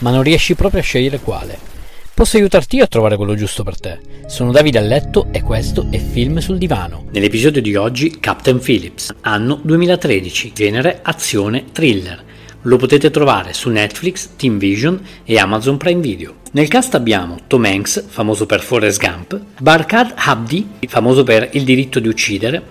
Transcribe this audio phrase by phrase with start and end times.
[0.00, 1.58] ma non riesci proprio a scegliere quale.
[2.12, 3.98] Posso aiutarti io a trovare quello giusto per te.
[4.26, 7.06] Sono Davide a letto e questo è Film sul divano.
[7.12, 12.22] Nell'episodio di oggi Captain Phillips, anno 2013, genere azione thriller.
[12.64, 16.34] Lo potete trovare su Netflix, Team Vision e Amazon Prime Video.
[16.52, 22.00] Nel cast abbiamo Tom Hanks, famoso per Forrest Gump, Barkad Abdi, famoso per Il diritto
[22.00, 22.62] di uccidere,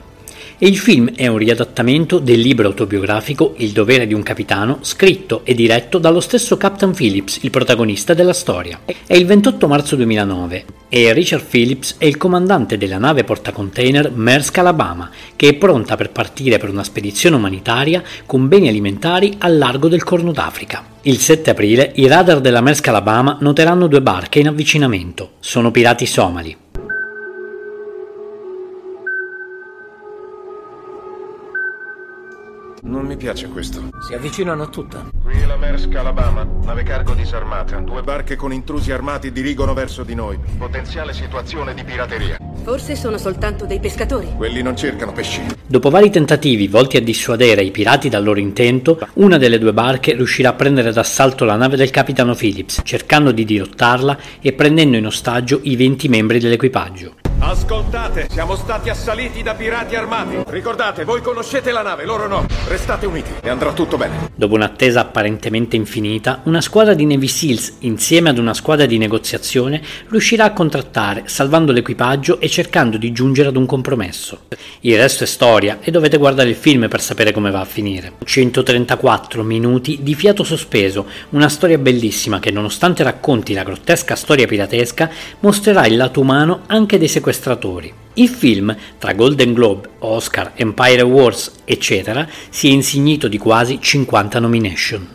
[0.60, 5.42] e il film è un riadattamento del libro autobiografico Il dovere di un capitano, scritto
[5.46, 8.82] e diretto dallo stesso Captain Phillips, il protagonista della storia.
[8.86, 14.58] È il 28 marzo 2009 e Richard Phillips è il comandante della nave portacontainer Maersk
[14.58, 19.88] Alabama, che è pronta per partire per una spedizione umanitaria con beni alimentari al largo
[19.88, 20.84] del Corno d'Africa.
[21.04, 25.32] Il 7 aprile i radar della Maersk Alabama noteranno due barche in avvicinamento.
[25.40, 26.68] Sono pirati somali.
[32.82, 33.90] Non mi piace questo.
[34.08, 35.10] Si avvicinano a tutta.
[35.22, 37.78] Qui è la Maersk Alabama, nave cargo disarmata.
[37.80, 40.40] Due barche con intrusi armati dirigono verso di noi.
[40.58, 42.38] Potenziale situazione di pirateria.
[42.64, 44.34] Forse sono soltanto dei pescatori.
[44.38, 45.42] Quelli non cercano pesci.
[45.68, 50.14] Dopo vari tentativi volti a dissuadere i pirati dal loro intento, una delle due barche
[50.14, 55.06] riuscirà a prendere d'assalto la nave del capitano Phillips, cercando di dirottarla e prendendo in
[55.06, 57.16] ostaggio i 20 membri dell'equipaggio.
[57.42, 60.44] Ascoltate, siamo stati assaliti da pirati armati.
[60.48, 62.46] Ricordate, voi conoscete la nave, loro no.
[62.68, 64.30] Restate uniti e andrà tutto bene.
[64.36, 69.82] Dopo un'attesa apparentemente infinita, una squadra di Navy Seals, insieme ad una squadra di negoziazione,
[70.10, 74.42] riuscirà a contrattare, salvando l'equipaggio e cercando di giungere ad un compromesso.
[74.82, 78.14] Il resto è storia e dovete guardare il film per sapere come va a finire.
[78.24, 85.10] 134 minuti di fiato sospeso, una storia bellissima che nonostante racconti la grottesca storia piratesca,
[85.40, 87.94] mostrerà il lato umano anche dei sequestratori.
[88.16, 94.40] Il film, tra Golden Globe, Oscar, Empire Awards, eccetera, si è insignito di quasi 50
[94.40, 95.08] nomination.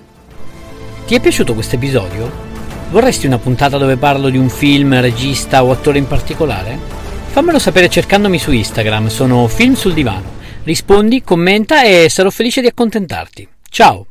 [1.06, 2.52] Ti è piaciuto questo episodio?
[2.90, 6.78] Vorresti una puntata dove parlo di un film, regista o attore in particolare?
[7.26, 10.42] Fammelo sapere cercandomi su Instagram, sono Film sul Divano.
[10.62, 13.46] Rispondi, commenta e sarò felice di accontentarti.
[13.68, 14.06] Ciao!